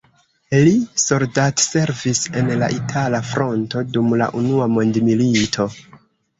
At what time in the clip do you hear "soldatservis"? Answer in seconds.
1.01-2.23